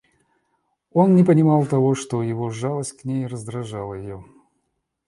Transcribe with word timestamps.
Он 0.93 1.13
не 1.15 1.23
понимал 1.23 1.67
того, 1.67 1.93
что 1.93 2.23
его 2.23 2.49
жалость 2.49 2.99
к 2.99 3.03
ней 3.05 3.27
раздражала 3.27 3.93
ее. 3.93 4.25